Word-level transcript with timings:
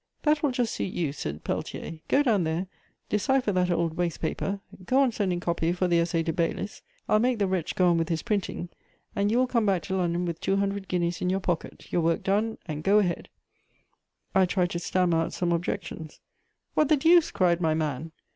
"That 0.23 0.41
will 0.41 0.49
just 0.49 0.73
suit 0.73 0.91
you," 0.93 1.13
said 1.13 1.43
Peltier; 1.43 1.99
"go 2.07 2.23
down 2.23 2.43
there, 2.43 2.65
decipher 3.09 3.51
that 3.51 3.69
old 3.69 3.93
waste 3.97 4.19
paper, 4.19 4.59
go 4.87 4.99
on 4.99 5.11
sending 5.11 5.39
copy 5.39 5.71
for 5.73 5.87
the 5.87 5.99
Essai 5.99 6.23
to 6.23 6.33
Baylis; 6.33 6.81
I'll 7.07 7.19
make 7.19 7.37
the 7.37 7.45
wretch 7.45 7.75
go 7.75 7.87
on 7.89 7.99
with 7.99 8.09
his 8.09 8.23
printing; 8.23 8.69
and 9.15 9.29
you 9.29 9.37
will 9.37 9.45
come 9.45 9.67
back 9.67 9.83
to 9.83 9.95
London 9.97 10.25
with 10.25 10.41
two 10.41 10.55
hundred 10.55 10.87
guineas 10.87 11.21
in 11.21 11.29
your 11.29 11.39
pocket, 11.39 11.85
your 11.93 12.01
work 12.01 12.23
done, 12.23 12.57
and 12.65 12.81
go 12.83 12.97
ahead!" 12.97 13.29
I 14.33 14.47
tried 14.47 14.71
to 14.71 14.79
stammer 14.79 15.19
out 15.19 15.33
some 15.33 15.51
objections: 15.51 16.19
"What 16.73 16.89
the 16.89 16.97
deuce!" 16.97 17.29
cried 17.29 17.61
my 17.61 17.75
man. 17.75 18.11